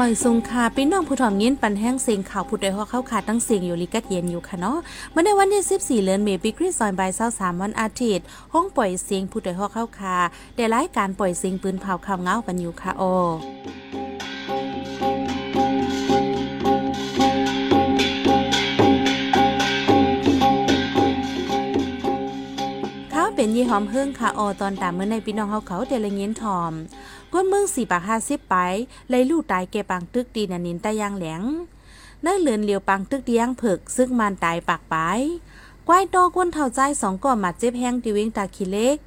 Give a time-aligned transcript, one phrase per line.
[0.00, 4.78] หม่ซุงค่ะพี่น้องผู้ถ่อมยินปันแห้งเสียงข่าวผู้ใดฮอเข้าขาดตั้งเสียงอยู่ลิกัดเย็นอยู่ค่ะเนาะ
[5.10, 10.16] เมื่อในวันที่14เดือนเมษายนปีซอยบ่าย23วันอาทิตย์ห้องปล่อยเสียงผู้ใดฮอเข้าคา
[10.56, 13.02] ได้รายการปล่อยเสียงปืนเผาข่าวเงากันอยู่ค่ะโอ
[23.40, 26.72] เป็นยี่หอมเฮิ่งค่ะออตอนตามเมื่อในพี่น้องเขาเขาเดลเงียนทอม
[27.32, 28.56] ก้นเมืองสี่ปากห้าสิบไป
[29.10, 31.42] เลยลู่ตายเกปังตึกดีนันนินตะยางแหลง
[32.24, 34.96] นื้อเลือนเหลียวปังตึกดียงเผิกซึ่งมันตายปากไป
[35.88, 38.98] กวายตอก้นเท่าใจสองก่อหมัดเจ็บแห้งติวิงตาขี้เล็ก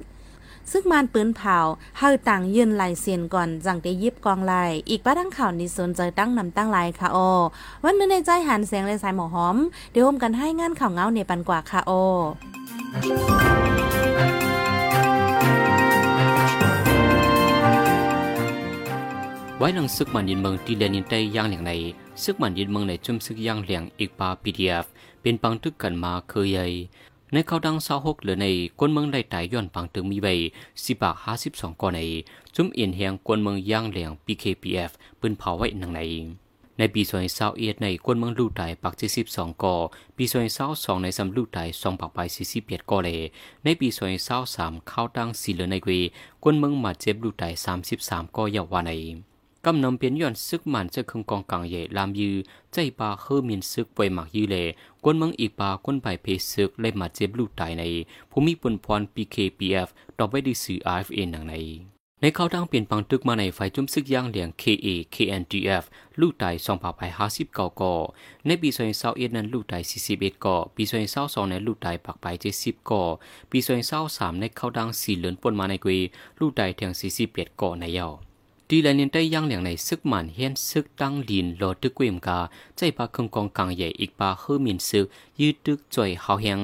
[0.70, 1.58] ซึ่งมันปืนเผา
[1.98, 4.52] เฮาต่างยืนไหลเสียนก่อน จังได้ยิบกองไหล
[4.88, 7.18] อีกป้าทั้งข่าวนี้สนใจตั้งนำตั้งไหลค่ะโอ
[7.84, 9.56] วันมื่อในใจหันแสงเลยสายหมอหอม
[9.90, 11.92] เดี๋ยวอมกันให้งานข่าวเงาในปันกว่าค่ะโอ
[19.62, 21.72] ไว้หนังซึกมันยินเมืองตีเลนินไตย่างเหลียงใน
[22.22, 24.86] ซึกมันยินเมืองในจุ่มซึกย่างเหลียงอีกปาพีดีเอฟ
[25.22, 26.66] เป็นปังตึกกันมาเคยใหญ่
[27.32, 28.46] ในเขาดังเศร้าหกเหลือใน
[28.78, 30.28] กวนเมืองได้ตายย้อนปังตึงมีใบ
[30.84, 32.00] สิบาห้าสิบสองก่อนใน
[32.54, 34.90] จุ่มเอียนเฮียงกวนเมืองย่างเหลียง PKPF
[35.20, 36.00] ปืนเผาไว้หนังใน
[36.78, 39.74] ในปีส่วนเศร้าเอียดในกวนเมืองลู่ไต่ปักเจ็ดสิบสองก่อ
[40.16, 43.18] ปีส่วนเศร้าสองในสำลู่ไต่สองปักไปสี่สิบเอ็ดก่อเลย
[43.64, 45.92] ในปีส่วนเศร้าสามเข้าตั้งสี่เหลือในเกว
[46.42, 49.31] กวนเมืองมาเจ็บลู่ไต่สามสิบสามก่อยาวาในกำนำเปลี่ยนย้อนซึกมันจะคงกองกลาใน
[53.72, 54.56] ซึกป่วยหมักยืเล
[55.04, 57.82] กวนมืองอีกปาก้นไปเพซึกเลยมาเจ็บลูกตายใน
[58.30, 61.54] ภูมิปุนพร PKPF ต่อไปดีสื่อ RFA หนังใน
[62.20, 65.84] ในเขาดังเปลี่ยนปังตึกมาในไฟจุ่มซึกย่างเหลียง KA KNDF
[66.20, 67.94] ลูกตายสองผ่าไปห้าสิบเก้าก่อ
[68.46, 73.02] ในปีสองเศร้าเอ็ดนั้นลูกตายสี่สิบเอ็ดก่อปีสองเศร้าสองในลูกตายปักไปเจ็ดสิบก่อ
[73.50, 75.98] ปีสองเศร้าสามในเขาดังสี่เหลือนปนมาในกวี
[76.40, 78.08] ลูกตายเทียงสี่สิบเอ็ดก่อในเยา
[78.68, 82.38] ดีแลนินได้ย่างเหลียงในซึกหมันเฮียนซึกตั้งลินโลตึกเวมกา
[82.76, 85.06] ใจปาเคงกองกลางใหญ่อีกปาเฮอมินซึก
[85.40, 86.60] ยืดตึกจ่อยเฮาเฮียง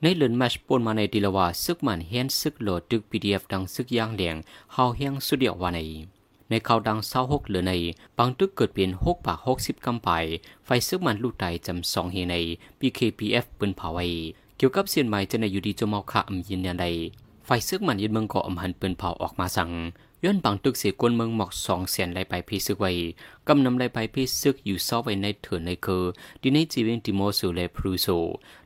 [0.00, 4.36] ในเลือนแมชปนมาในดีละว่าซึกหมันเฮียนซึกโลตึกพีดีเอฟดังซึกย่างเหลียง
[4.72, 5.80] เฮาเฮียงสุดเดียววาใน
[6.50, 7.72] ในข่าวดังเศร้าหกเหลือใน
[8.18, 10.08] บางตึกเกิดเป็นหกปากหกสิบกำไป
[10.64, 12.34] ไฟซึกมันลูกไตจำสองเฮใน
[12.78, 14.06] PKPF ปืนเผาไว้
[14.56, 16.86] เกี่ยวกับเสียนใหม่จะในอยู่ดีจมเอาขาอำยินยันใด
[17.44, 19.70] ไฟซึกมันยึดเมืองเกาะอำหันปืนเผาออกมาสั่ง
[20.24, 22.92] ย้อนบังตึกเสียกวนเมืองหมอกสองเสียนไลไปพีซึกไว้
[23.48, 26.04] กำนำไลไปพีซึกอยู่ซอไว้ในเถื่อนในคือ
[26.42, 28.06] ดีในจีเวงติโมสูเลพรูโซ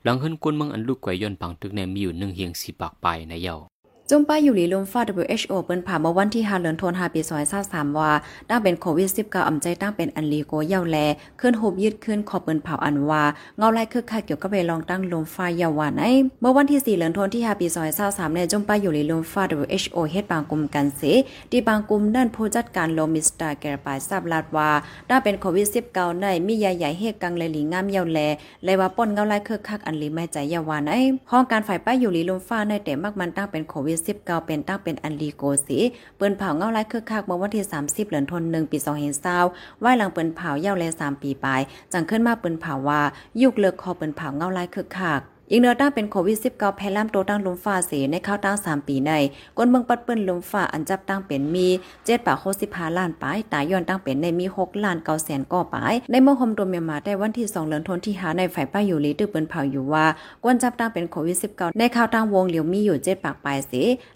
[0.02, 3.73] หลังขึ้นกวนเมืองอันลูกไกวย้อนบังตึกในมีอยู่หนึ่งเฮียงสีปากไปในเยา
[4.10, 7.20] จุ่มป้ายอยู่หลีลมฟ้า WHO เปิ้นผ่าเมื่อวันที่5เดือนธันวาคมปี
[7.60, 8.10] 2023ว่า
[8.48, 10.96] ตั้งเป็นโควิด 19อำใจตั้งเป็นอันลีโกเยาแล
[11.40, 13.22] ขึ้นโฮบยืดขึ้นขอเปิ้นเผาอันว่า
[13.58, 16.04] เงาไล่คือค่าเกี่ยวกับไปลองตั้งลมฟ้าเยาวานไอ
[16.40, 17.66] เมื่อวันที่4เดือนธันวาคมที่5ปี
[18.02, 21.02] 2023ในจุ่มป้ายอยู่หลีลมฟ้า WHO เฮ็ดบางกลุ่มกันเส
[21.50, 24.70] ที่บางกลุ่มนั่นผู้จัดการโลมิสตาแกรปายทราบลาดว่า
[25.08, 28.18] ตั้งเป็นโควิด 19 ในมียาใหญ่เฮกังเลยหลีงามเยาแล
[28.64, 30.94] เลยว่าป้นเงาไล่คือคักอันลีไม่ใจเยาวานไอ
[31.30, 35.78] ห้องการฝ่ายป้าอยู่หลีลมฟ้าในแต่มักมันตั้งเป็นโควิด19เป็นตั้งเป็นอันลีโกสี
[36.16, 38.78] เปิ้นเผาเงาไล่คึกคักเมื่อวันที่ 30 เดือนธันวาคมปี
[39.30, 41.60] 2020ไว้หลังเปิ้นเผาเย้าแล3ปีปลาย
[41.92, 43.00] จังขึ้นมาเปิ้นเผาว่า
[43.42, 49.12] ยุกเลิกคอเปิ้นเผาเงาไล่คึกคัก อีกเนื้อตั้งเป็นโควิด 19 แพร่ล่ามโตตั้งลมฟ้าเสในข้าวตั้ง3 ปีใน
[49.56, 51.66] ก้นเมืองปัดเปิ้นลมฟ้าอันจับตั้งเป็นมี
[51.96, 60.04] 7ปาก65ล้านปลายตายย้อนตั้งเป็นในมี6ล้าน9แสนก่อปลาย ในเมื่อคมโดมเมียมาได้วันที่2เดือนธันที่หาในฝ่ายป้าอยู่ลีตึกเปิ้นเผาอยู่ว่า
[60.44, 63.72] ก้นจับตั้งเป็นโควิด 19 ในข้าวตั้งวงเหลียวมีอยู่7ปากปลายเส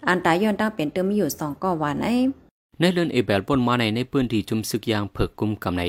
[0.07, 2.09] อันตายย้อนตั้งเป็นเติมมีอยู่2ก่อวันไอ
[2.81, 5.83] ในเลือนเอเบลปนมาในในพื้นที่จุมซึกยางเผิกกุมกำใน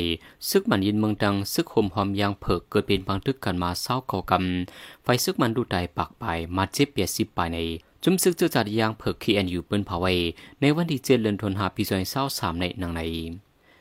[0.49, 6.25] ซึกมันยินเมืองดังซึกห่มหอมยางเผิกเกิดเป็นบางทึกกันมาเศร้าก่อกำไฟซึกมันดูไตปากไป
[6.57, 7.59] มาเจ็บเปียสิบไปใน
[8.03, 10.13] จุมซึกเจอจัดยางเผิกคีแอนอยู่เปิ้นผาไว้
[10.61, 13.03] ในวันที่เจ็ดเลือนทนหาปีซอยเศร้าสามในนางใน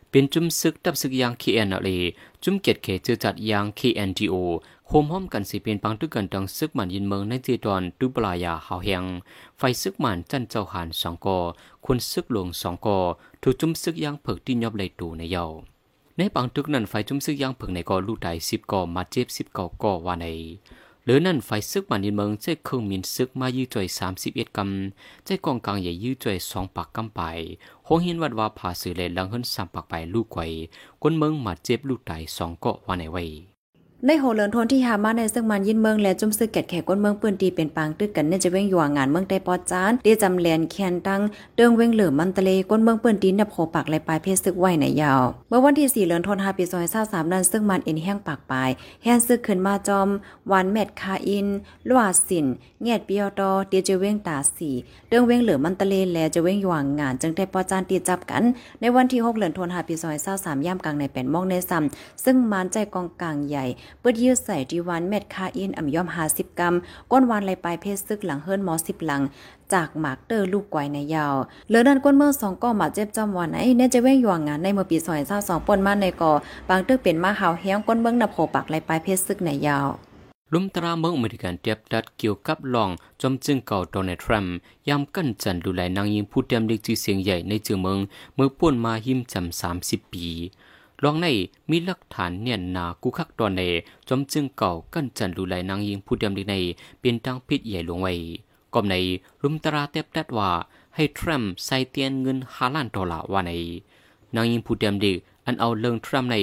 [0.09, 1.89] เป็นจุมซึกตับซึกยางคีแอนอะไร
[2.43, 4.35] จุมเกตเคเจอจัดยางคีแอนทีโอ
[4.87, 9.48] โฮมห้อมกันสิเป็นปังตึกกันดังซึกมันยินเมืองในเจตอนตุปลายาหาวเฮงไฟซึกมันจันเจ้าหง
[11.25, 11.37] กอ
[11.85, 12.97] คนซึกหลวงสองกอ
[13.41, 15.45] ถูกจุ่มซึกยางเผิกที่ยอบเลยตูในเยา
[16.17, 20.25] ในปังตึกนั้นไฟจุ่มซึกยางเผิกในกอลูกไดสิบกอมาเจ็บสิบกอกอว่าใน
[21.05, 27.21] หรือนั่นไฟซึกมันยินเมืองใจเครื่องมินซึกมายื้อจ่อยสามสิบเอ็ดกำใจกองกลางใหญ่ยื้อจ่อยสองปากกำไป
[27.87, 30.45] หงหินวัดว่าผ่าสื่อเลยลังหินสามปากไปลูกไข่
[31.01, 33.48] คนเมืองมาเจ็บลูกไดสองกาะว่าในไว้
[34.07, 41.21] ในโหเลินทนที่หามาในซึ่งมันยินเมืองและจุ่มซึกแกดแขกก้นเมืองปืนตีเป็นปางตึกกันเนี่ยจะเว้งอยู่งานเมืองได้ปอจานที่จำแลนแคนตั้ง
[41.55, 48.69] เดิงเว้งเหลือมันตะเลก้นเมืองปืนตีนี่ยโผปักและปลายเพศซึกไหวในยาว เมื่อวันที่4เลินทนหาปีซอย23นั้นซึ่งมันเอ็นแห้งปากปลาย
[49.03, 50.07] แฮนซึกขึ้นมาจอม
[50.51, 51.47] วันแมดคาอิน
[51.89, 52.45] ลวาสิน
[52.81, 54.71] เงียดเปียวตอเตียจะเว้งตาสี
[55.09, 58.43] เดิงเว้งเหลือมันตะเลและจะเว้งอยู่งาน จึงได้ปอจานตีจับกัน
[58.81, 63.65] ในวันที่6เลินทนหาปีซอย23ย่ำกลางในแป่นมองในซ้ำซึ่งมันใจกองกลางใหญ่
[63.99, 66.75] เปิดยืดใส่ดีวันเม็ดคาอินอ่ำย่อมหาสิบกรัม
[67.11, 69.21] ก้นวันไหลปลายเพศซึกหลังเฮิรนมอสิบหลัง
[69.73, 71.35] จากหมากเตอร์ลูกไกวในยาว
[71.67, 76.31] เหลือดันก้นเมื่อสองก็มาเจ็บจำวันไอ้เนี่ยจะเว้งยวงงานในเมื่อปีซอยเศร้าสองปนมาในก่อ
[76.69, 79.89] บางเตึกเป็นมาหาวแห้งก้นเบิ้งนับโผปักไหลปลายเพศซึกในยาว
[80.53, 82.89] ลุมตราเมืองอเมริกันเตียบดัดเกี่ยวกับลอง
[83.21, 84.53] จอมจึงเก่าโดนัลด์ทรัมป์
[84.89, 87.99] ยามกั้นจันดูแลนางยิงผู้เตรียมเด็กจื่อเสียงใหญ่ในเจือเมือง
[88.35, 90.27] เมื่อป่วนมาหิมจำสามสิบปี
[91.03, 91.27] ลองใน
[91.71, 93.61] มีหลักฐานเนียนนากูคักตอนใน
[94.07, 96.55] จอมจึงเก่ากั้นจันดูแลนางยิงผู้เตรียมด็กใน
[96.99, 98.13] เป็นตังพิษใหญ่ลงไว้
[98.73, 98.95] ก่อมใน
[99.41, 100.49] ลุมตราเตียบดัดว่า
[100.95, 103.51] ให้ทรัมป์ใส่เตียนเงินห้าล้านดอลลาร์ว่าใน
[104.35, 105.15] นางยิงผู้เตรียมด็ก
[105.45, 106.37] อันเอาเลิงทรัมป์ใน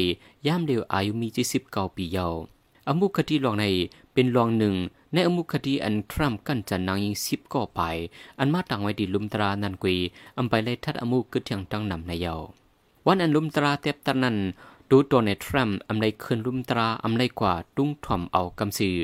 [0.47, 2.35] ยามเดียวอายุมีเจ็ดสิบเก้าปีเยาว
[2.89, 3.65] อมุคดีลองใน
[4.13, 4.75] เป็นลองหนึ่ง
[5.13, 7.81] ในอมุคดีอันทรัมป์กันจันนางยิงสิบก่อไป
[8.39, 9.99] อันมาตั้งไว้ดีลุมตรานันกุย
[10.37, 12.35] อันไปเลยทัดอมุกึดยังตั้งนำในเยา
[13.07, 14.37] วันอันลุมตราเต็บตะนัน
[14.91, 18.97] ดูตัวในทรัมป์อำไนคืนลุมตราอำไนกว่าตุ้งถ่อมเอากำสือ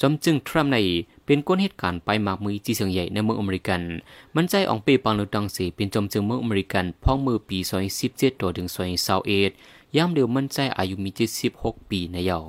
[0.00, 0.78] จอมจึงทรัมป์ใน
[1.24, 3.80] เป็นก้นเหตุการณ์ไปมากมือจีเสียงใหญ่ในเมืองอเมริกัน
[4.34, 9.50] มันใจอองเปปังเลือดังสีเป็นจอมจึงเมืองอเมริกันพ้องมือปีซอยสิบเจ็ดตัวถึงซอยเซาเอ็ด
[9.96, 12.40] ย่ามเดียวมันใจอายุมีเจ็ดสิบหกปีในเยา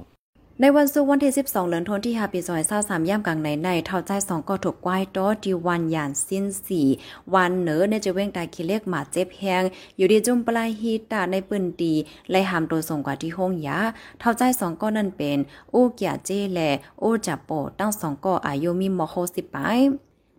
[0.62, 6.88] ในวันศุกร์วันที่ 12 เหลือนทนที่ฮาปีซอยเศร้าสามย่ำกลางในในเท่าใจสองก็ถูกกวายโตดีวันหยานสิ้นสี่
[7.34, 9.64] วันเหนือในจะเว้งตายคิเล็กหมาเจ็บแหง
[9.98, 11.94] อยู่ดีจุ่มปลายฮีตาในปืนดี
[12.30, 13.80] ไล่หามตัวส่งกว่าที่ห้องยา
[14.20, 15.38] เท่าใจสองก็นั่นเป็น
[15.74, 16.60] อู้เกียเจแล
[17.02, 19.58] อู้จับโปตั้งสองก็อายุมีมโคสิบไป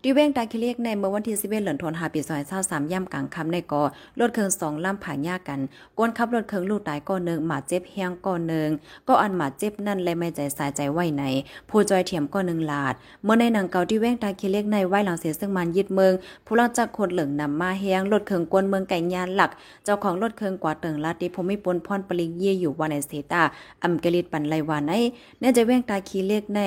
[0.05, 3.83] ดีเว้งตาคิเลียกในเมื่อวันที่11เหลือนทนหาปีซอย23ย่ำกลางค่ำในกอ
[4.21, 5.61] รถเครื่องสองล่ำผ่านยากัน
[5.99, 8.69] กวนขับรถเครื่องลูกตายก่อนหนึ่งหมาเจ็บเฮียงก่อนหนึ่ง
[9.09, 11.25] ก็อันหมาเจ็บนั่นเลยไม่ใจสายใจไหวไหน
[11.71, 12.95] ผู้จอยเถียมก่อนหนึ่งลาด
[13.25, 16.13] เมื่อในหนังเก่าที่เว้งตาคิเลียกในไหวหลังเสียซึ่งมันยึดเมือง
[16.47, 19.51] ผู้ลังจากคนเหลืองนำมาเฮียงรถเครื่องกวนเมืองไก่ยานหลัก
[19.85, 23.43] เจ้าของรถเครื่องกว่าเติงลาติภูมิปนพรปริงเยี่ยอยู่วานในเซตา
[23.83, 24.93] อัมเกลิตปันไลวานใน
[25.39, 26.61] เน่จะเว้งตาคิเลียกใน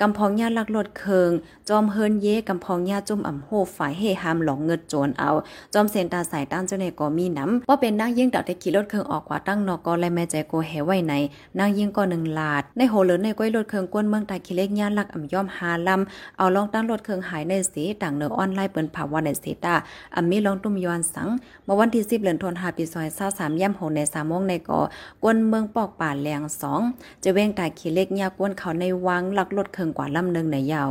[0.00, 1.30] กำพองยาหลักรถเครื่อง
[1.68, 5.30] จอมเฮินเย่กำพองยาจุ่มอ่ำโหฝ่ายเฮหามหลงเงิดโจรเอา
[5.74, 11.14] จอมเซนตาสายตั้งเจ้าเนก็มีน้ำว่าเป็นนางยิ่งดอกได้ขี่รถเครื่องออกกว่าตั้งนอกก็และแม่ใจโกแหไว้ใน
[11.58, 19.74] นางยิ่งก็หนึ่งลาด ในโหเหลือในก้อยรถเครื่องกวนเมืองตาขี้เล็กย่านลักอ่ำย่อมหาลำเอาลองตั้งรถเครื่องหายในสีต่างเนื้อออนไลน์เปิ้นภาวะในเซตา
[20.14, 21.28] อ่ำมีลองตุ้มยอนสัง
[21.64, 24.80] เมื่อวันที่10เดือนธันวาปีซอย23ย่ำโหใน3โมงในก็
[25.22, 26.42] กวนเมืองปอกป่าแหลง
[26.82, 30.90] 2จะเว้งตาขี้เล็กยากวนเขาในวังลักรถเครื่องกว่าลำหนึ่งในยาว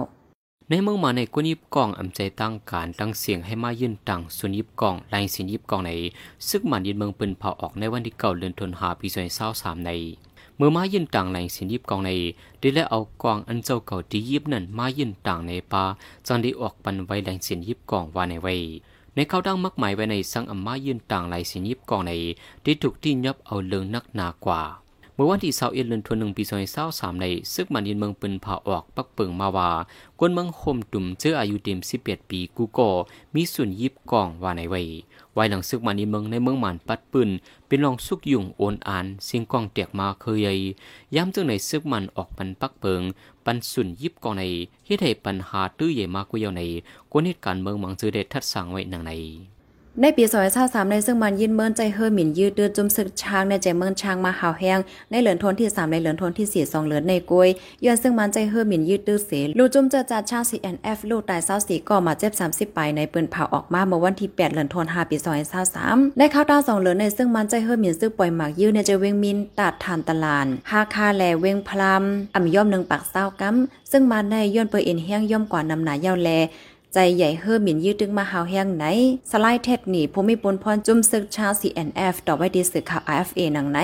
[0.71, 5.91] ในเมืองมาในกุนยิบกองอำใจตั้งการตั้งเสียงให้มายืนตังส่วนยิบกองลายสินยิบกองใน
[6.47, 9.91] ซึกมันยินเมืองปืนเผาออกในวันที่เก่าเดือนธันวาปีสองเศร้าสามใน
[10.57, 12.11] เมื่อมายืนตังลายสินยิบกองใน
[12.59, 15.83] ได้และเอากองอันเจ้าเก่าที่ยิบนั่นมายืนตังในป่า
[16.27, 18.55] จังได้ออกปันไว้ลายสินยิบกองว่าในไว้
[19.13, 22.11] ในเขาดังมักหมายไว้ในสังอัมมายืนต่างลายสินยิบกองใน
[22.63, 24.61] ได้ถูกที่ยับเอาเลืองนักหนากว่า
[25.21, 29.69] มื่อวันที่เสาเดือนธันวาคมปีสองพันสามในซึกมันยินเมืองปืนผ่าออกปักเปิงมาว่า
[30.19, 32.79] กวนเมืองโฮมตุ่มเจออายุเต็มสิบเอ็ดปีกูโก
[33.35, 34.81] มีส่วนยิบกองว่าในไว้
[35.33, 37.29] ไว้หลังซึกมันยินเมืองในเมืองมันปัดปืน
[37.67, 40.53] เป็นรองสุกยุ่งโอนอานเสียงกองแตกมาเคยใหญ่
[41.15, 43.01] ย้ำจึงในซึกมันออกปันปักเปิง
[43.45, 44.43] ปันส่วนยิบกองใน
[44.85, 46.61] เฮ็ดให้ปัญหาตื้อใหญ่มากกว่าเยาใน
[47.11, 49.13] กวนเหตุการณ์เมืองมังจือเด็ดทัดสั่งไว้หนังใน
[50.01, 54.79] ในปีสอยซาสามในซึ่งมันยินเมินใจเฮอหมิ่นยืดเดือดจุมศึกช้างในใจเมินช้างมาหาวแห้ง
[55.09, 57.49] ในเหลือนทนที่สามในเหลือนทนที่สี่สองเหลือนในกวย
[57.85, 72.03] ย้อนซึ่งมันใจเฮอหมิ่นยืดดื้อเสลูจุมเจอจัดชาซีแอนเอฟลูกตายเศร้าสีก็มาเจ็บสามสิบไปในปืนเผาออกมาเมื่อวันที่แปดเหลือนทนหาปีสอยซาสามในข้าวตาสองเหลือนในซึ่งมันใจเฮอหมิ่นซึ่งปล่อยหมากยืดในใจเวงมินตัดทานตลานฮาคาแลเวงพลัม
[72.35, 73.55] อ่ำย่อมหนึ่งปากเศร้ากัม
[73.91, 76.31] ซึ่งมันในย้อนเปเอ็นแห้งย่อมกว่านำหนาเย้าแล
[76.93, 78.85] ใจใหญ่เฮอหมิ่นยืดดึงมาหาวแห้งไหน
[79.31, 83.79] สไลด์เทปหนีภูมิปนพรจุ่มซึกชาว CNF ต่อไว้ดีสึกข่าว IFA หนังไหน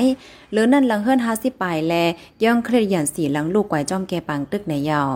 [0.51, 1.93] หรือนั่นหลังเฮิรนฮาสิปายแล
[2.43, 5.09] ย่องเครียดหยันสีหลังลูกไกวจ้อมแกปังตึกในยาว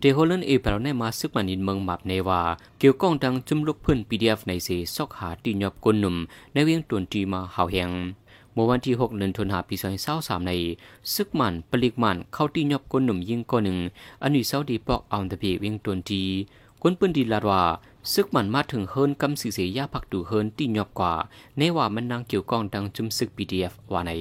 [0.00, 2.40] เดโฮลันเอเปลในมาซึกมันินเมืองมับเนวา
[2.78, 6.16] เกี่ยวก้องดังจุ่มลูกเพื้น PDF ในเสซอกหาตีนยอบกนหนุ่ม
[6.52, 7.90] ในเวียงตวนจีมาหาวแหง
[8.54, 9.76] เมื่อวันที่ 6 เดือนธันวาคมปี
[10.12, 10.52] 2023ใน
[11.14, 13.78] ซึกมันปลิกมันเข้าตีนยอบกนหนุ่มยิงก้อนหนึ่ง
[14.22, 16.22] อันนี้เซาดีปอกเอาตะเพีเวียงตวนจี
[16.80, 17.62] กวนปืนดีลาดว่า
[18.12, 21.12] ซึกมันมาถึงเฮิรนกำสีเสียยาพักดูเฮิรนตีหยอบกว่า
[21.58, 24.12] ในว่ามันนางเกี่ยวกองดังจุมซึก PDF ว่าใน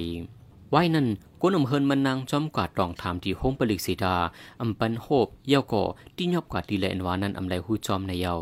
[0.70, 1.08] ไว้นั้น
[1.42, 4.16] ก้นอำเฮินมันนางจอมกว่าตองถามที่ห้องปลิกสีดา
[4.62, 5.84] อำปันโฮบเย่าก่อ
[6.16, 8.36] ที่ยอบกว่าดีแลนวานั้นอำไลหูจอมในเยา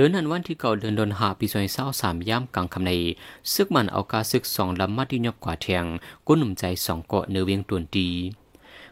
[0.00, 2.90] ลือนันวันที่เก่าเดือนดนหาปีซอยเศร้าสามย่ามกลางคำใน
[3.52, 5.84] ซึกมันเอากาซึกสองลำมาที่ยบกว่าเทียง
[6.26, 8.10] ก้นหนุ่มใจสองเกาะเนื้อเวียงตวนดี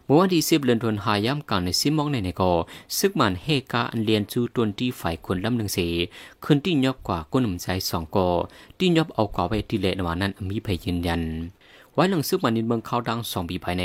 [0.05, 2.53] เมื่อวันที่สิบเดือนธันวาย่ำกลางในซิมองในในกอ
[2.99, 5.79] ซึกมันเฮกาอันเลียนจูตวนที่ฝ่ายคนลำหนึ่งเส
[6.45, 8.29] ขึ้นที่ยบกว่าก้นหนุ่มใจสองเกอ
[8.79, 11.23] ที่ยบเอากว่าไว้ที่เลนวานั้นมีภัยยืนยัน
[11.99, 13.85] ไว้หลังซึกมันในเมืองเขาดังสองปีภายใน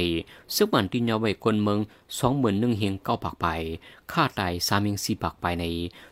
[0.55, 1.79] ซึกมันที่ยาไว้คนเมือง
[2.19, 3.45] สองหมื่นหนึ่งเฮียงเก้าปากไป
[4.11, 5.65] ฆ่าตายสามเฮียงสี่ปากไปใน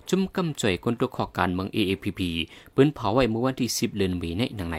[0.10, 2.22] จุ่มกำจ่อยคนตัวขอการเมือง AAPP
[2.74, 4.78] เปิ้นเผาไว้เมื่อวันที่สิบเดือนมีในหนังใน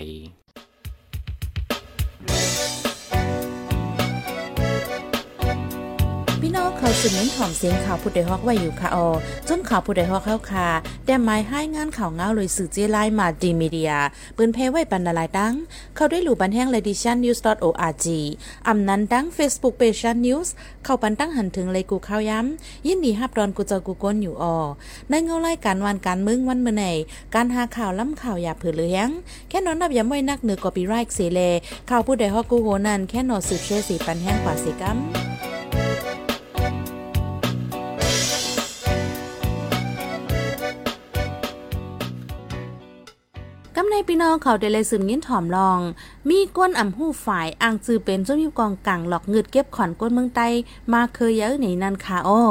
[6.90, 9.08] องเขาสืบเน้นถ่อมเสียงข่าวผู้ใดฮอกไว้อยู่ค่ะออ
[9.48, 10.68] จนข่าวผู้ใดฮอกเข้าค่ะ
[11.06, 13.92] แต่หมายให้งานข่าวเงาเลยสื่อเจไลมาดีมีเดีย
[14.36, 15.54] ปืนเพไว้ปันนาลายดัง
[15.94, 18.06] เข้าด้วยหลู่บันแห้ง l e d i t i o n news org
[18.68, 20.48] อำนั้นดัง Facebook page ชัน news
[20.84, 24.56] เข้าปันตั้งหันถึงเลยกูข้าวย้ำยินดีฮับดอนกูเจอกูก้นอยู่ออ
[25.10, 26.84] ในเงาไล่การวันการมึงวันเมื่อไหน
[27.34, 29.08] การหาข่าวล้ำข่าวอย่าเผื่อเลี้ยง
[29.48, 31.40] แค่นอนนับย้ำไว้นักเหนือกอปีไรค์เสเล
[31.90, 35.29] ข่าวผู้ใดฮอกกูโหนันแค่นอสืบเชื่อสีปันแห้งกว่าสีกัม
[43.82, 45.80] กำในพี่น้องเขาได้เลยสืบยินถ่อมลอง
[46.28, 50.40] มีก้นอ่ำหู้ฝ่ายอ่างจือเป็นจุ้มยิบกองกังหลอกเงืดเก็บขอนก้นเมืองไต
[50.92, 52.42] มาเคยเยอะหนีนันคาอ้อ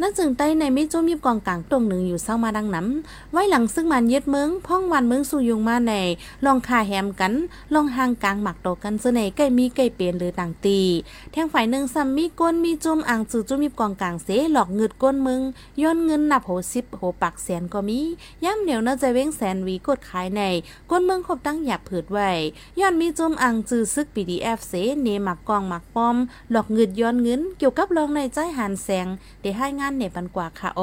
[0.00, 5.92] นั่นจึงใต้ในมิจุ่มยิบกองกลางตรงหนึ่งอยู่เศร้ามาดังน้ำไว้หลังซึ่งมันยึดเมืองพ่องวันเมืองสู่ยุงมาใน
[6.44, 7.32] ลองคาแฮมกัน
[7.74, 10.80] ลองห่างกลางหมักโตกันเสน่ใกล้มีใกล้เปลี่ยนหรือต่างตี
[11.32, 15.40] แทงฝ่ายหนึ่งซ้ำมีก้นมีจุ่มอ่างจือจุ่มยิบกองกลางเสหลอกเงืดก้นเมือง
[15.82, 18.00] ย้อนเงินนับโหสิบโหปักแสนก็มี
[18.44, 20.42] ย่ำเหนียวน่าจะเว้งแสนวีกดขายใน
[20.90, 22.30] ก้นเมืองคบตั้งหยับผืดไว้
[22.80, 24.72] ย้อนมีจุ่มอ่างจือซึก PDF เอฟเส
[25.02, 26.16] เนหมักกองหมักป้อม
[26.50, 29.06] หลอกเงืดย้อนเงินเกี่ยวกับรองในใจหันแสง
[29.42, 30.80] ได้ให้งานเนปันกว่าค่ะโอ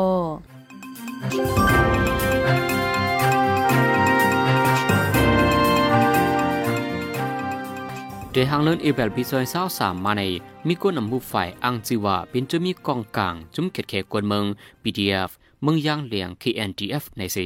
[8.32, 10.24] เดหางเลินเอเบลปีซอยเศร้าสามมาใน
[10.68, 14.46] มีก้นนำหูฝ่ายอังจีว่าเป็นจะมีกองกลางจุ้มเขตเขกวนเมือง
[14.84, 15.30] PDF
[15.64, 17.46] เมืองย่างเหลียง KNDF ในสี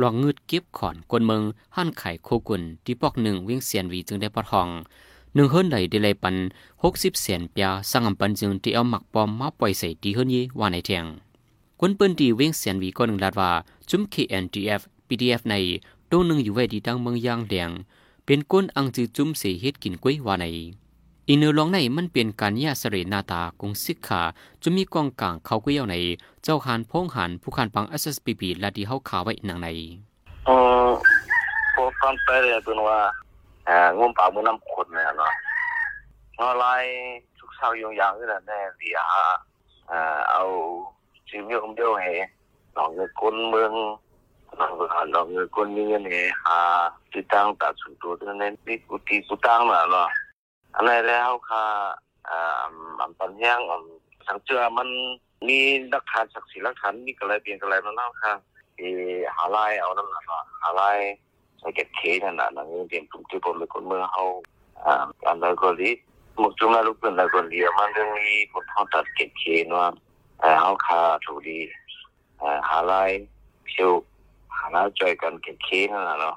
[0.00, 1.42] ลองงืดเก็บขอนกวนเมือง
[1.76, 4.68] หั่นไข่โคกุนที่ปอกหนึ่งเวียงเสียนวีจึงได้ปอทอง
[5.34, 6.36] หนึ่งเฮิรนไหลได้เลยปัน
[6.82, 11.04] หกสิบเสียนปียสังอำปันจึงที่เอาหมักปอมมาปล่อยใส่ดีเฮิรนยี่ว่าในเทียง
[11.80, 13.50] กวนเปิ้นดีเวียงเสียนวีก็หนึ่งลาดว่า
[13.90, 15.54] จุ้ม KNDF PDF ใน
[16.10, 17.70] ตัวหนึ่งอยู่ไว้ดีดังเมืองยางเหลียง
[18.24, 20.46] เป็นก้นอังจือจุ้มเสียเฮ็ดกินกล้วยว่าใน
[21.28, 24.22] อีเนอร์ลองในมันเป็นการยาสเรนาตากงสิกขา
[24.62, 25.96] จะมีกองกลางเขาก็เย่าใน
[26.42, 29.68] เจ้าหานพงหันผู้ขันปัง SSPP ลาดีเฮาขาไว้หนังใน
[30.48, 30.54] อื
[30.86, 30.88] ม
[31.74, 33.23] พวกกันไปเลยเป็นว่า
[33.68, 35.32] อ่องมป่ามือน้ำขดเนี่ยเนาะ
[36.38, 36.66] อะไร
[37.38, 39.06] ทุกเช้ายงยางนี่แหละแน่ดีอะ
[39.88, 40.42] เอ่อเอา
[41.28, 42.12] ชีวิตของเดียวให้
[42.74, 43.72] หลอกเงินคนเมือง
[44.56, 44.72] หลอก
[45.12, 46.58] หลอกเงินคนนี้เนี่ยหา
[47.12, 50.08] ติดตั้งตัดสุดตัวที่นั้นนี่กุฏิกุตั้งน่ะเนาะ
[50.74, 51.64] อันนี้แล้วค่ะ
[52.28, 52.64] อ่อ
[53.00, 53.82] อันปัญญาอัน
[54.26, 54.88] สังเจอมัน
[55.48, 55.58] มี
[55.90, 58.32] หลักฐานศักดิ์สิทธิ์หลักฐานมีกระไรเปลี่ยนกระไรนั่นค่ะ
[58.76, 58.92] ที่
[59.36, 61.32] หาลายเอานั่าะหาลายใส่เก็บเคนั่ะนั่นเรียนกลุ่มที่ผมเอาอ่าอันนั้นก็ดีมุกจุมาลูกเป็นแล้
[61.74, 61.84] เก็
[67.52, 69.88] ดีมันจะมีคนเขาตัดเก็บเคเนาะ
[70.40, 71.58] เอ่อเฮาคาถูดี
[72.38, 73.10] เอ่อหาลาย
[73.66, 73.90] เพียว
[74.56, 76.36] หาลายจ่อยกันเก็บเคนั่นน่ะเนาะ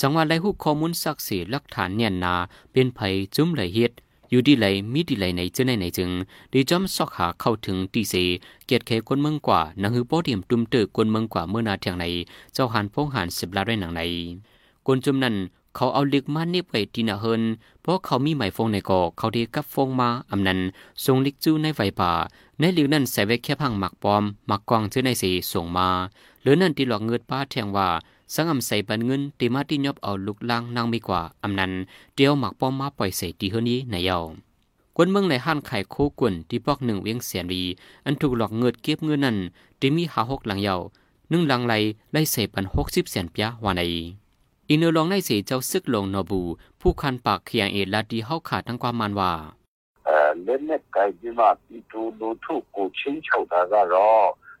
[0.00, 2.34] สังวาไลหุกข้อมูลศักดิ์สีหลักฐานเนียนนา
[2.72, 3.00] เป็นไผ
[3.34, 3.92] จุ้มไหลเฮ็ด
[4.30, 6.10] อยู่ดีไหลมีดีไหลในเจ้าในไหนจึง
[6.52, 8.14] ดีจอมซอกหาเข้าถึงตีเส
[8.66, 12.04] เกียรติแค่คนเมืองกว่านังหือป้อเดียมตุมเตอคนเมืองกว่าเมื่อนาเทียงใน
[12.54, 14.02] เจ้าหันพงหันสิบลาด้หนังใน
[14.86, 15.36] คนจุมนั้น
[15.76, 17.42] เขาเอาเล็กมาเนบไว้ที่นาเฮิน
[17.82, 20.58] เพราะเขามีไหมฟงในกอเขาเดกับฟงมาอำนั้น
[21.04, 22.12] ทรงลิกจูในไฟป่า
[22.58, 25.88] ในหลิวนั้นใส่ไว้แค่พังหมักปอมหมักกวางเจ้าในสีส่งมา
[26.42, 27.88] หรือนั่นที่หลอกเงินป้าแทงว่า
[28.34, 31.72] สังอำใส่บันเงินตีมาที่ยอบเอาลุกลางนางมีกว่าอำนั้น
[32.14, 34.24] เดียวหมักป้อมมาปล่อยใส่ตีเฮนี้ในเยาว
[34.96, 37.62] กวนเมืองในห้านไข่โคกวนที่ปอกหนึ่งเวียงเสียนวี
[38.04, 39.36] อันถูกหลอกเงินเก็บเงินนั้น
[39.80, 40.80] ที่มีหาหกหลังเยาว
[41.32, 41.74] นึ่งหลังไหล
[42.12, 43.82] ไล่เสปันหกสิบเสียนปียว่าใน
[44.68, 46.40] อีเนอลองในเสียเจ้าซึกลงนอบู
[46.80, 49.32] ผู้คันปากเคียงเอลาดีเฮาขาดทั้งความมันว่า
[50.04, 54.10] เอ่อเล่นเนี่ยไกที่มาที่ตูดูทุกกูชิงเฉาตาก็รอ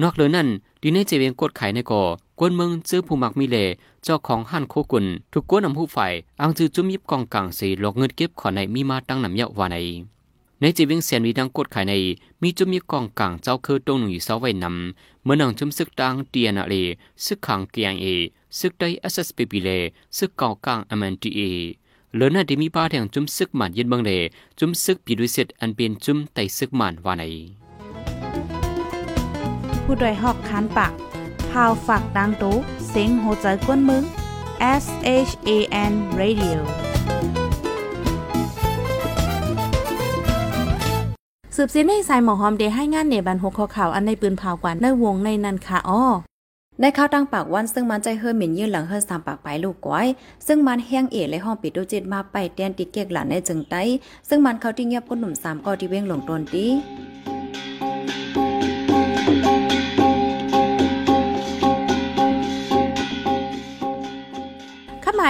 [0.00, 0.48] นองจนเก็บเงินก้นเมืองอำใจตั้งการจังไหนในอำทุกเลสค่ะอยู่ที่จุ่มแข่งอีกก็สันคัดข่าวลอกไล่เขาเฮ็ดจังไหนในเฮาค่ะอำหันนี้จ้อมค่ะอำไรใจค่ะอ่าเป้าจะดีแล้วรออ่ามันเลิกที่บ่อ่าจะน้องเราชุบชับอะไรนนอกเหลือนั่น
[0.82, 2.02] ดีในเจเวียงกดไขในก่อ
[2.38, 3.56] กวนเมืองซื้อผู้มักมีเล
[4.04, 9.76] เจ้าของหันโคกุนถูกกวนนำผู้ฝ่ายอังจือจุ่มยิบกองกลางสีหลอกเงินเก็บขอในมีมาตั้งนำเยาว่าใน
[10.60, 11.94] ในจีเวียงเสียนมีดังกดไขใน
[12.42, 16.74] มีจุ่มยิบกองกลางเจ้าคือตรงหนึ่งอยู่เสาไว้นำเมื่อนังจุ่มซึกดังเตียนาเล
[17.24, 18.06] ซึกขังเกียงเอ
[18.58, 19.70] ซึกได้ SSPP เล
[20.16, 21.40] ซึกเก่ากลาง MNTA
[22.14, 24.12] เหลือน่าที่มีป้าแทงจุ่มซึกหมันยินเบิงเล
[24.58, 27.24] จุ่มซึกปีดุเสร็จอันเป็นจุ่มไตซึกหมันว่าใน
[29.92, 30.92] ผู้ดยหอกคานปาก
[31.50, 32.56] พาวฝากดังตู้
[32.88, 34.02] เซ็งโหใจกวนมึง
[34.82, 34.84] S
[35.28, 35.50] H A
[35.90, 36.58] N Radio
[41.56, 46.02] สืบเสียนให้สายหมอหอมเดให้งานเนบันหกขอข่าวอันในปืนเผากว่าในวงในนันค่ะอ้อ
[46.80, 50.06] ในข้าวตั้งปากวันซึ่งมันใจเฮือหมิ่นยื่นหลังเฮือสามปากไปลูกก้อย
[50.46, 53.74] ซึ่งมันแห้งเอ๋เลยห้องปิดดูจิตมาไปเตียนติเกกหลานในจึงไต
[54.28, 56.66] ซึ่งมันเขาที่เงียบก้นหนุ่มสามก็ที่เว้งหลงตนตี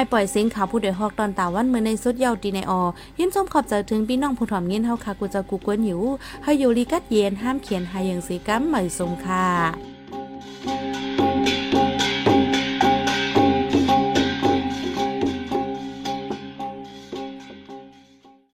[0.00, 2.82] ายปล่อยเสียงข่าวผู้โดยฮอกตอนตาวันเมื่อในสุดเยาวดีในออ
[3.18, 6.02] ยินชมขอบใจถึงพี่น้องผู้ถ่อมเงินเฮาค่ะกูจะกูกวนอยู่
[6.44, 9.99] ให้อยู่ลีกัดเย็นห้ามเขียนหายังสีกัมใหม่สงค่ะ